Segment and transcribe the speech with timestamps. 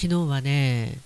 [0.00, 1.00] 昨日はね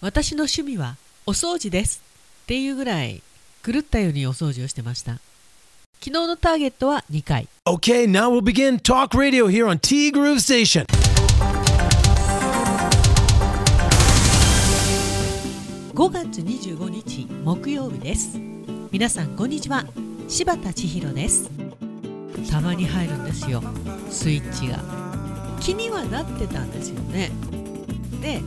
[0.00, 2.02] 私の趣味はお掃除です
[2.42, 3.22] っていうぐらい
[3.64, 5.20] 狂ったようにお掃除をしてました。
[6.00, 10.84] 昨日のターゲットは2回 Okay, now we'll begin talk radio here on T Groove Station.
[15.94, 18.36] 5月25日木曜日です。
[18.90, 19.84] 皆さんこんにちは。
[20.26, 21.48] 柴田千尋です。
[22.50, 23.62] たまに入るんですよ。
[24.10, 24.82] スイッチが。
[25.60, 27.30] 気にはなってたんですよね
[28.20, 28.42] で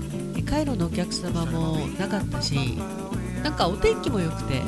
[0.45, 2.77] カイロのお客様もなかったし
[3.43, 4.61] なんかお天気も良くて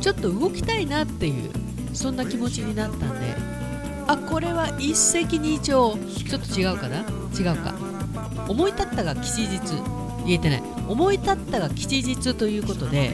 [0.00, 1.50] ちょっと動きたいなっていう
[1.94, 3.34] そんな気持ちになったんで
[4.06, 6.98] あこれは一石二鳥ちょっと違うかな？
[7.38, 7.74] 違うか。
[8.48, 9.60] 思い立ったが吉日。
[10.26, 10.62] 言えてない。
[10.88, 13.12] 思い立ったが吉日ということで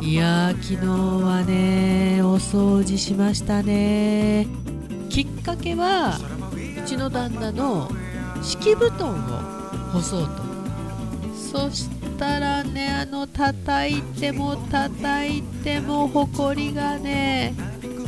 [0.00, 4.46] いやー昨日はねお掃除しましたね。
[5.10, 6.18] きっかけは
[6.82, 7.90] うちの旦那の
[8.42, 9.47] 敷布団を
[9.92, 10.58] 干そうと。
[11.34, 11.88] そし
[12.18, 17.54] たらねあの叩いても叩いてもほこりがね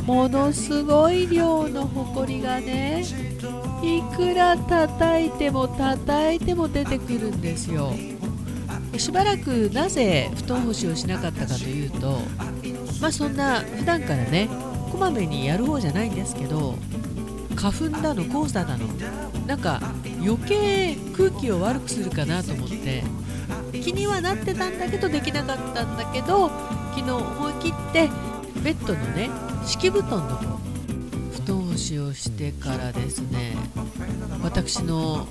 [0.05, 3.03] ものすごい量のほこりがね
[3.81, 7.93] いくら叩いても叩いても出てくるんですよ。
[8.97, 12.19] しばらくなぜ布団干しをしなかったかというと
[13.01, 14.49] まあそんな普段からね
[14.91, 16.75] こまめにやる方じゃないんですけど
[17.55, 18.87] 花粉だの黄砂だの。
[19.45, 19.81] なんか
[20.19, 23.03] 余計空気を悪くするかなと思って。
[23.71, 26.49] 気にはなってたんだけどできなかったんだけど
[26.93, 28.09] 昨日思い切って
[28.61, 29.29] ベッドのね
[29.65, 30.59] 敷布団の方
[31.31, 33.55] 布団干しをしてからですね
[34.43, 35.27] 私の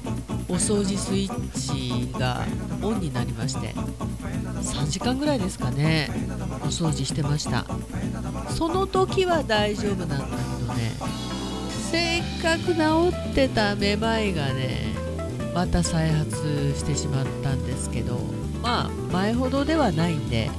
[0.49, 2.45] お掃除スイッチが
[2.83, 6.09] オンになりまして3時間ぐらいですかね
[6.63, 7.65] お掃除してました。
[8.51, 10.93] その時は大丈夫なんだけどね
[11.91, 14.95] せっかく治ってためまいがね
[15.53, 18.21] また再発してしまったんですけど
[18.63, 20.51] まあ前ほどではないんで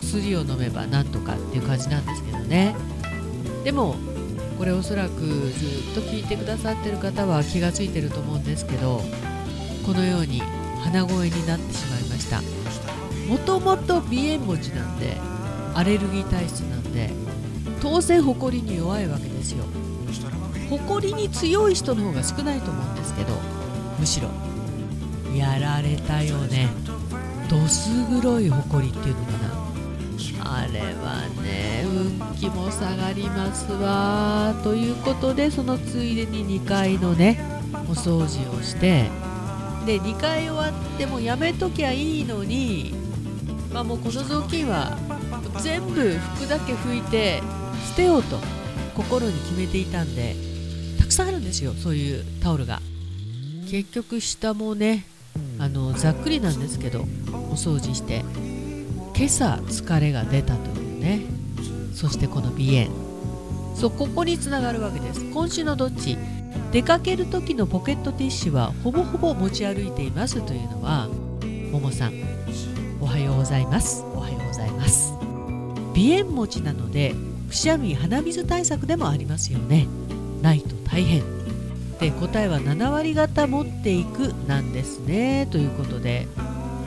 [0.00, 2.74] 薬を飲めばなんとかっていう感じなんですけどね。
[3.62, 3.94] でも
[4.58, 9.00] これおそらくずっと聞いてくださってる方は気がついてると思うんですけど
[9.86, 10.40] このように
[10.82, 12.42] 鼻声になってしまいました。
[13.28, 15.16] もともと鼻炎持ちなんで
[15.74, 17.10] アレルギー体質なんで
[17.80, 19.64] 当然ホコリに弱いわけですよ。
[20.70, 23.34] ホコリに強い人の方が少ないと思うんですけど
[23.98, 24.28] むしろ
[25.34, 26.68] やられたよね。
[27.48, 29.64] どす黒いホコリっていうのかな。
[30.46, 34.54] あれはね運気も下がりますわ。
[34.62, 37.40] ということでそのついでに2階のね
[37.88, 39.08] お掃除をして
[39.86, 42.94] で2回終わってもやめときゃいいのに
[43.72, 44.96] まあもうこの雑巾は
[45.60, 47.42] 全部拭くだけ拭いて
[47.88, 48.38] 捨てようと
[48.94, 50.36] 心に決めていたんで
[50.98, 52.80] たくさんあるんですよそういうタオルが。
[53.70, 55.04] 結局下もね
[55.58, 58.24] あのざっくりなんですけどお掃除して
[59.16, 61.20] 今朝疲れが出たというね。
[61.94, 63.04] そしてこの鼻炎。
[63.76, 65.24] そうここにつながるわけです。
[65.30, 66.16] 今週のどっち？
[66.72, 71.08] 出かける時のポケットティッシュはほぼほぼ持ち歩いていますというのは
[71.70, 72.14] ももさん。
[73.00, 74.02] おはようございます。
[74.14, 75.12] おはようございます。
[75.94, 77.14] 鼻炎持ちなので
[77.48, 79.86] くしゃみ鼻水対策でもありますよね。
[80.44, 81.22] ないと大変。
[81.98, 85.48] で答えは7割方持っていくなんですね。
[85.50, 86.28] ということで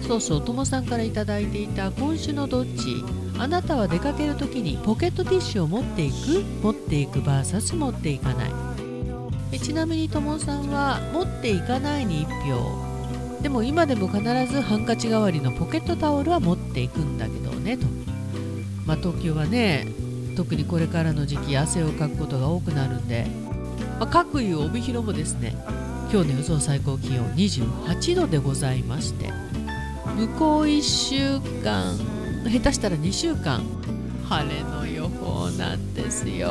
[0.01, 3.03] そうそうともさんから頂いていた今週のどっち。
[3.39, 6.43] あなたは出かける時にポケットティッシュを持っていく？
[6.63, 8.51] 持っていく VS 持っていかない。
[9.59, 13.41] ちなみにともさんは持っていかないに1票。
[13.41, 17.85] でも今でも必ずハンカチ代わりのポケットタオルは持っていくんだけどねと。
[18.85, 19.87] まあ東京はね
[20.35, 23.27] 特にこれからの時期汗をかくことが多くなるんで、
[23.99, 25.55] まあ、各いう帯広もですね。
[26.11, 29.29] 今日の予想最高気温28度でございまして
[30.15, 31.97] 向こう1週間
[32.49, 33.61] 下手したら2週間
[34.29, 36.49] 晴れの予報なんですよ。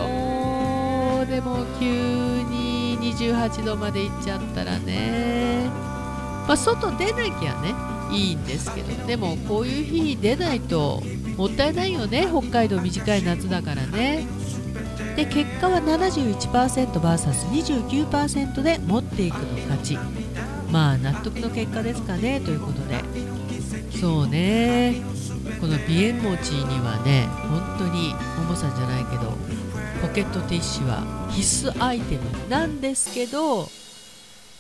[1.27, 5.71] でも急に28度まで行っちゃったらね。
[6.47, 7.75] まあ外出なきゃね
[8.15, 11.03] いいんですけどでもこういう日出ないと
[11.37, 12.29] もったいないよね。
[12.31, 14.27] 北海道短い夏だからね。
[15.17, 19.99] で結果は 71%vs29% で持っていくの勝ち。
[20.71, 23.03] まあ納得の結果ですかねということで。
[23.99, 24.97] そうね。
[25.61, 29.33] この鼻炎持ちにはね本当にももさんじゃないけど
[30.03, 33.69] ポケットティッシュは必須アイテムなんですけど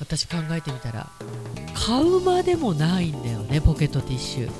[0.00, 1.08] 私考えてみたら
[1.74, 4.50] 買うまでもないんだよねポケットティッシュ。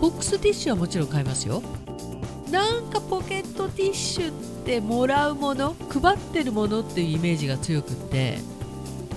[0.00, 1.62] ボックスティッシュはもちろん買いますよ。
[2.50, 4.32] なんかポケットティッシュ
[4.68, 8.38] てもらうもの配ってるものっていうイメージが強くって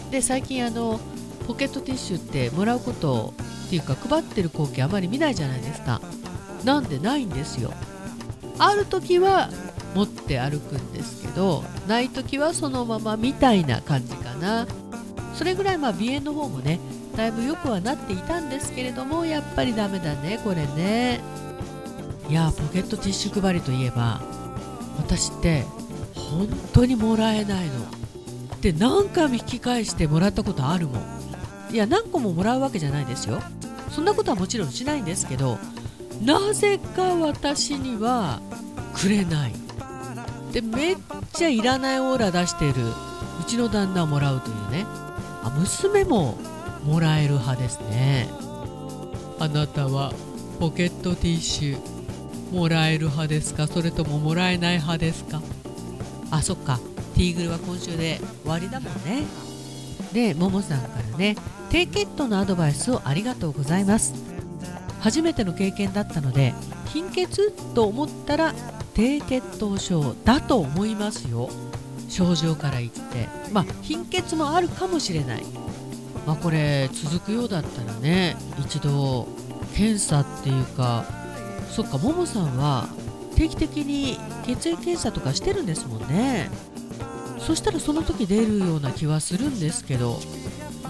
[0.10, 0.98] で最近あの
[1.46, 3.34] ポケットティッシュってもらうこと
[3.68, 6.00] っていうか配ってる光景あまり見ないじゃないですか。
[6.64, 7.74] なんでないんですよ。
[8.60, 9.50] ある時は
[9.94, 14.68] 持って歩くんですけどない時はそのままみたいな感じかな。
[15.36, 16.80] それぐらいまあ鼻炎の方もね
[17.18, 21.20] だいぶ良くはなっていたんですけれどもやっぱりダメだねこれね。
[22.30, 24.22] いやポケットティッシュ配りといえば
[24.98, 25.66] 私って
[26.16, 27.74] 本当にもらえないの。
[28.62, 31.74] で何回も引き返してもらったことあるもん。
[31.74, 33.42] いや何個ももらうわけじゃないですよ。
[33.90, 35.58] そんなことはもちろんしないんですけど
[36.24, 38.40] なぜか私には
[38.94, 39.54] くれない。
[40.52, 40.98] でめっ
[41.34, 42.74] ちゃいらないオーラ出してる。
[43.42, 44.86] うちの旦那をもらうというね。
[45.44, 46.38] あ娘も
[46.86, 48.30] もらえる派ですね。
[49.40, 50.14] あなたは
[50.60, 52.01] ポケットティッシュ
[52.52, 53.68] もらえる派ですか？
[53.68, 55.42] それとももらえない派ですか？
[56.30, 56.80] あそっか。
[57.16, 59.24] ティーグルは今週で終わりだもんね。
[60.14, 61.36] でももさんからね。
[61.70, 64.14] 低血糖のアドバイスをありがとうございます。
[65.00, 66.54] 初めての経験だったので
[66.88, 68.54] 貧血と思ったら
[68.94, 71.50] 低血糖症だと思いますよ。
[72.10, 73.30] 症状から言って。
[73.54, 75.44] まあ貧血もあるかもしれない。
[76.28, 79.28] まあこれ続くようだったらね一度
[79.74, 81.06] 検査っていうか
[81.72, 82.88] そっかももさんは
[83.36, 86.50] 定期的に血液検査とかしてるんですもんね。
[87.40, 90.20] そしたらその時出るような気はするんですけど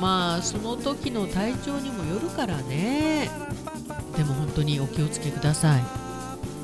[0.01, 3.29] まあその時の体調にもよるからね。
[4.17, 5.83] でも本当にお気をつけください。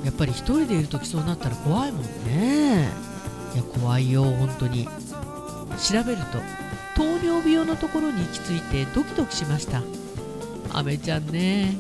[0.04, 2.90] やっぱり一人でいる時そうなったら怖いもんね。
[3.54, 4.88] いや怖いよ本当に。
[5.78, 6.40] 調べると
[6.96, 9.84] 糖尿病のところに行き着いてドキドキしました。
[10.74, 11.78] アメちゃんね。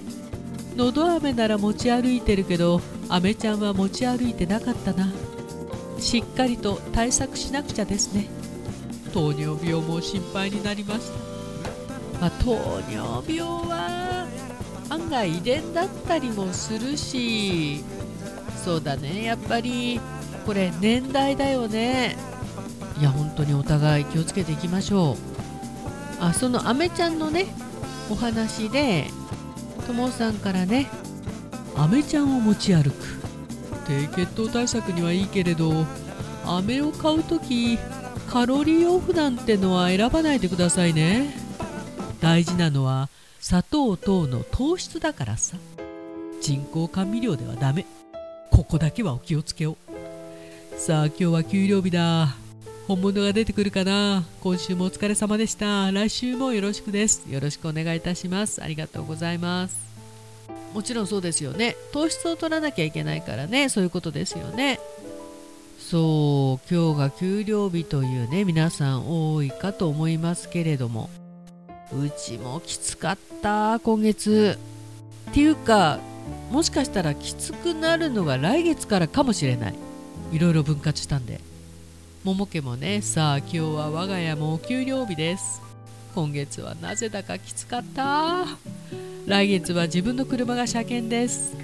[0.78, 2.80] のど飴なら持ち歩いてるけど
[3.10, 5.12] アメちゃんは持ち歩いてなかったな。
[6.00, 8.30] しっかりと対策しなくちゃですね。
[9.12, 11.12] 糖尿病も心配になりまし
[12.14, 12.52] た、まあ、糖
[12.92, 14.28] 尿病は
[14.90, 17.84] 案外遺伝だったりもするし
[18.64, 19.24] そうだね。
[19.24, 20.00] やっぱり
[20.46, 22.16] これ年代だよね。
[23.00, 26.24] いや本当にお互い気をつけていきましょう。
[26.24, 27.48] あそのアメちゃんのね
[28.10, 29.08] お話で
[29.88, 30.88] ともさんからね
[31.76, 33.18] アメちゃんを持ち歩く。
[33.88, 35.86] 低血糖対策にはいいけれど
[36.46, 37.80] 飴を買う時
[38.28, 41.34] カロリーオフなんてのは選ばないでくださいね。
[42.20, 45.56] 大事なのは砂糖等の糖質だからさ。
[46.42, 47.86] 人工甘味料ではダメ。
[48.52, 49.78] ここだけはお気をつけを
[50.78, 52.47] さあ今日は給料日だ。
[52.88, 54.24] 本物が出てくるかな？
[54.40, 55.92] 今週もお疲れ様でした。
[55.92, 57.26] 来週もよろしくです。
[57.30, 58.64] よろしくお願いいたします。
[58.64, 59.78] ありがとうございます。
[60.74, 61.76] もちろんそうですよね。
[61.92, 63.68] 糖質を取らなきゃいけないからね。
[63.68, 64.80] そういうことですよね。
[65.80, 66.74] そう。
[66.74, 71.10] 今日が給料日というね皆さん多いかと思いますけれども。
[71.92, 74.58] うちもきつかった今月。
[75.30, 76.00] っていうか
[76.52, 79.76] もしかしたらきつくなるのが来月からかもしれない。
[80.32, 81.42] いろいろ分割したんで。
[82.28, 85.62] 桃家もねさあ今日は我が家もお給料日です。
[86.14, 88.46] 今月はなぜだかきつかった。
[89.26, 91.56] 来月は自分の車が車検です。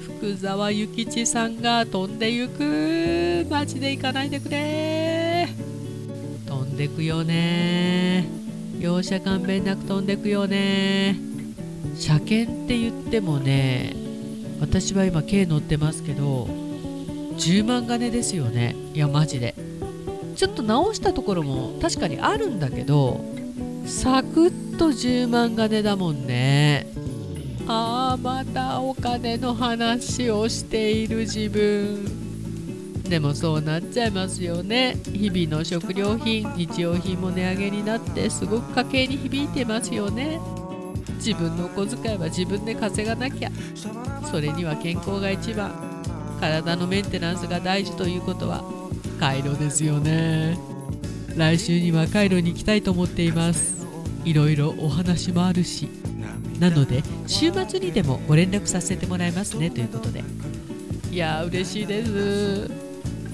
[0.00, 3.46] 福沢諭吉さんが飛んでゆく。
[3.50, 5.46] マジで行かないでくれ。
[6.46, 8.26] 飛んでくよね。
[8.80, 11.16] 容赦勘弁なく飛んでくよね。
[11.98, 13.94] 車検って言ってもね
[14.58, 16.44] 私は今軽乗ってますけど
[17.36, 18.74] 10万金ですよね。
[18.94, 19.54] いやマジで
[20.38, 23.24] ちょっと直したところも確かにあるんだけど
[23.86, 26.86] サクッと10万金だもんね。
[27.66, 33.02] ああまたお金の話をしている自分。
[33.02, 34.96] でもそうなっちゃいますよね。
[35.06, 40.38] 日々の食料品日用品も値上げになってすごく家計に響いてますよね。
[41.16, 43.50] 自分のお小遣いは自分で稼がなきゃ。
[44.30, 45.72] それには健康が一番。
[46.38, 48.62] 体のメンテナンスが大事ということは
[49.18, 50.58] カイロですよね。
[51.36, 53.86] 来週にはカイロに行きたいと思っています。
[54.24, 55.88] いろいろお話もあるし。
[56.58, 59.70] なので週末にでもご連絡させてもらいますね。
[59.70, 60.22] ということで。
[61.10, 62.70] いやー嬉しいです。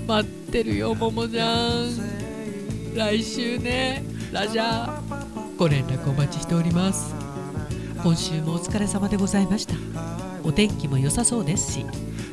[0.07, 1.89] 待ってるよももちゃん。
[2.95, 4.03] 来週ね。
[4.33, 5.57] ラジャー。
[5.57, 7.15] ご連絡お待ちしております。
[8.03, 9.75] 今週もお疲れ様でございました。
[10.45, 11.87] お天気も良さそうですし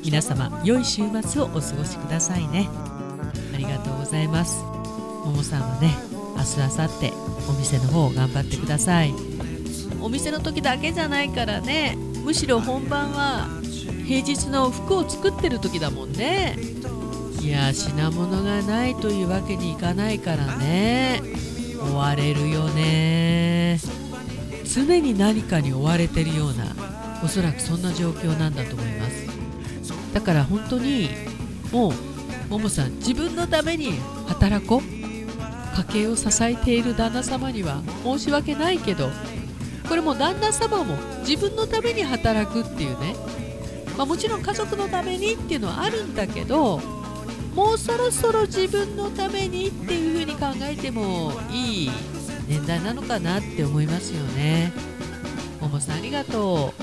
[0.04, 2.91] 皆様良い週末をお過ごしくださいね。
[3.62, 4.64] りがとうございます。
[4.64, 5.96] ももさんはね
[6.36, 7.14] 明日明後日
[7.50, 9.14] お店の方頑張ってください。
[10.02, 13.48] お店の時だけじゃないからねむしろ本番は
[14.08, 16.58] 平日の服を作ってる時だもんね。
[17.40, 21.22] いや品物がないというわけにいかないからね。
[21.80, 23.80] 追われるよね。
[24.66, 26.76] 常に何かに追われてるような
[27.24, 29.28] おそらくそんな状況なんだと思います。
[30.14, 31.10] だから本当に
[31.72, 31.94] もう
[32.52, 33.94] ももさん自分のために
[34.28, 39.10] 働こう家計を支えている旦那様には申し訳ないけど
[39.88, 43.16] これも旦那様も自分のために働くっていうね、
[43.98, 46.82] まあ、もちろん家族のためにっていうのはあるんだけど
[47.56, 51.92] もうそろそろ自分のためにっていうふうに考えてもいい
[52.50, 54.74] 年代なのかなって思いますよね。
[55.62, 56.74] ももさんありがと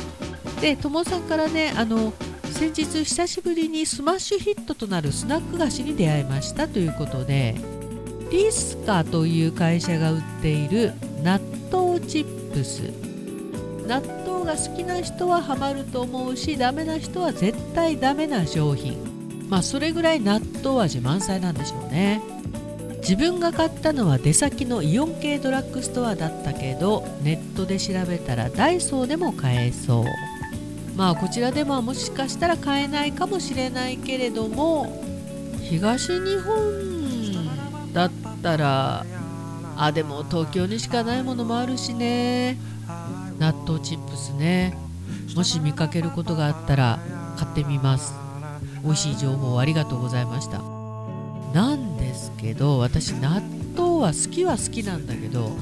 [0.59, 0.61] う。
[0.63, 2.13] で、ともさんからね、あの
[2.53, 7.55] 先日久しぶりにスマッシュヒットとなるスナック菓子に出会いましたということで、
[8.31, 11.41] リスカという会社が売っている納
[11.71, 12.83] 豆チップス。
[13.87, 19.19] 納豆が好きな人はハマると思うし、ダメな人は絶対ダメな商品。
[19.49, 22.23] まあそれぐらい納豆味満載なんでしょうね
[22.99, 30.05] 自分が買ったのは出先のイオン系ドラッグストアだったけどネットで調べたらダイソーでも買えそう
[30.99, 35.01] まあこちらでももしかしたら買えないかもしれないけれども
[35.63, 38.11] 東日本だっ
[38.43, 39.07] たら
[39.77, 42.59] あでも東京にしかないものもあるしね。
[43.39, 44.77] 納豆チップスね。
[45.37, 46.99] もし見かけることがあったら
[47.37, 48.13] 買ってみます。
[48.83, 50.61] 美味しい情報ありがとうございました。
[51.55, 53.41] なんですけど私納
[53.77, 55.53] 豆は好きは好きなんだけど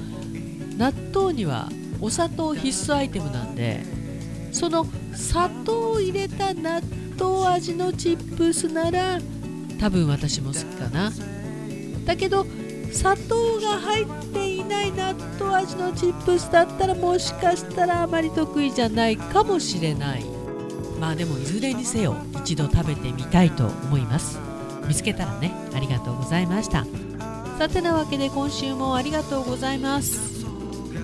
[0.79, 1.69] 納豆には
[2.01, 3.85] お砂糖必須アイテムなんで
[4.57, 6.81] その砂糖を入れた納
[7.19, 9.19] 豆味のチップスなら
[9.79, 11.13] 多分私も好きかな。
[12.07, 12.47] だけど
[12.91, 20.25] 砂糖が入っていない納豆味のチップスだったらもしかしたらあまり得意じゃないかもしれない。
[20.99, 24.39] まあでもいずれにせよ一度食べてみたいと思います。
[24.89, 26.87] 見つけたらねありがとうございました。
[27.59, 30.47] さてなわけで今週もありがとうございます。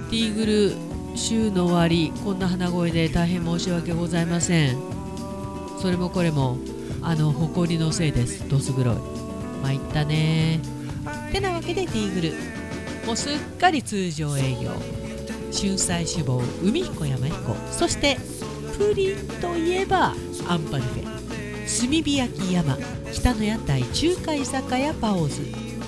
[0.08, 4.76] ティーグル週の終わりこんな鼻声で大変申し訳ございません。
[5.80, 6.58] それもこれも
[7.02, 8.48] あの埃のせいです。
[8.48, 8.96] どす黒い。
[9.62, 10.60] 参ったね。
[11.32, 12.32] てなわけでティーグル。
[13.06, 14.70] もうすっかり通常営業。
[15.52, 17.56] 春菜志望海彦山彦。
[17.70, 18.16] そして
[18.78, 20.14] プリンといえば
[20.48, 21.04] アンパルフェ。
[21.04, 22.78] 炭火焼き山。
[23.12, 25.42] 北の屋台中華居酒屋パオズ。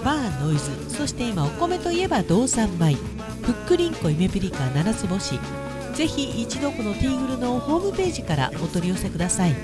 [0.04, 0.70] バーノイズ。
[0.90, 2.96] そして今お米といえば道産米
[3.44, 5.38] ふっくりんこイメピリカ七つ星
[5.94, 9.54] ぜひ一度このティーグルのホームページからお取り寄せください。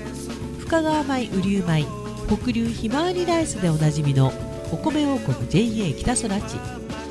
[0.59, 1.85] 深川米雨竜米
[2.27, 4.31] 北流ひまわりライスでおなじみの
[4.71, 6.55] お米王国 JA 北空地。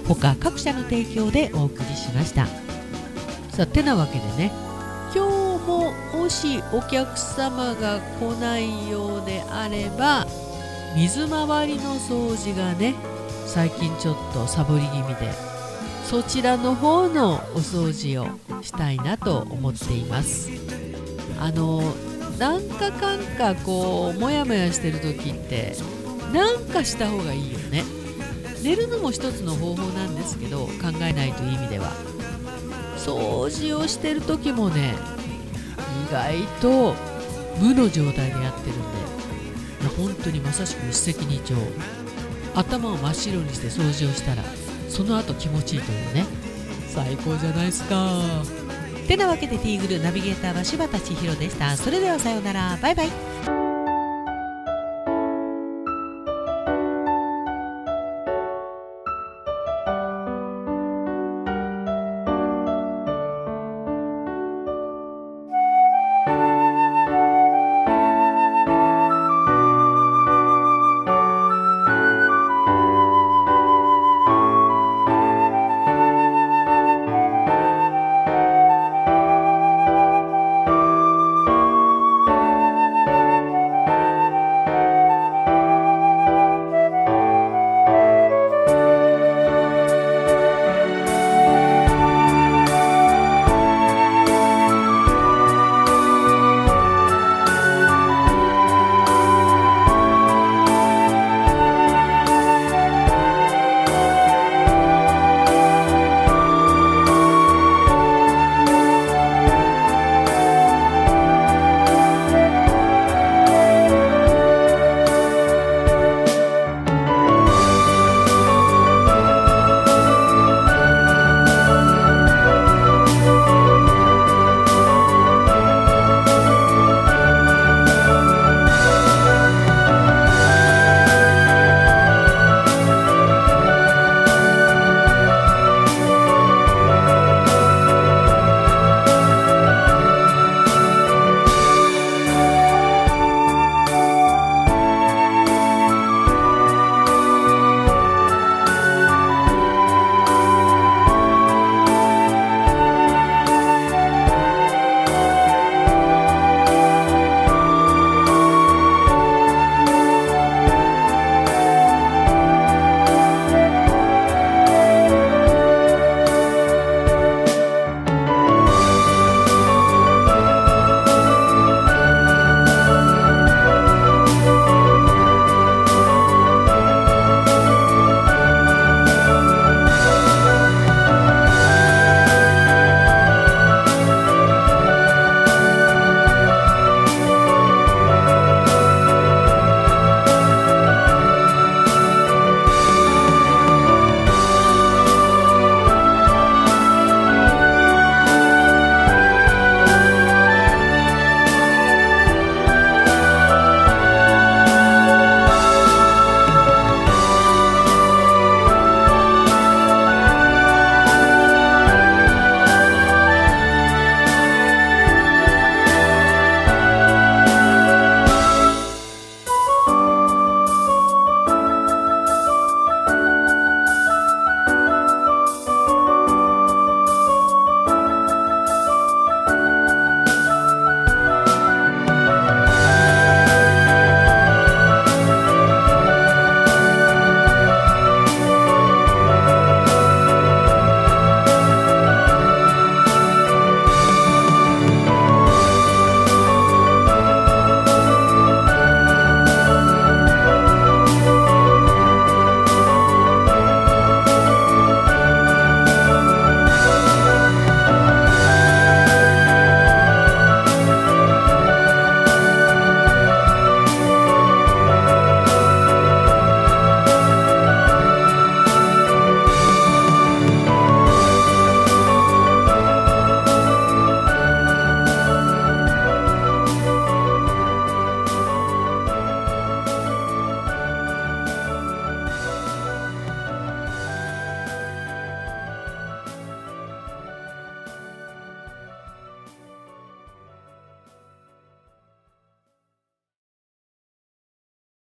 [0.09, 2.47] 他各社の提供でお送りしました。
[3.51, 4.51] さてなわけでね
[5.15, 10.27] 今日ももしお客様が来ないようであれば
[10.97, 12.95] 水回りの掃除がね
[13.47, 15.33] 最近ちょっとサボり気味で
[16.11, 20.51] そちらの方のお掃除をしたいなと思っています。
[21.39, 21.83] あの
[22.37, 25.77] なんかかんかこうモヤモヤしてる時って
[26.33, 27.85] なんかした方がいいよね。
[28.61, 31.93] 寝るのも一つの方法なんですけど考えないという意味では。
[32.97, 34.97] 掃除をしてる時もね
[36.09, 36.95] 意外と
[37.61, 38.83] 無の状態でやってるん
[39.79, 41.61] で本当にまさしく一石二鳥。
[42.53, 44.43] 頭を真っ白にして掃除をしたら
[44.91, 46.27] その後気持ちいいというね。
[46.89, 48.21] 最高じゃないですか。
[49.07, 51.77] てなわけでティーグルナビゲーターは柴田千尋でした。
[51.77, 52.79] それではさようなら。
[52.83, 53.30] バイバイ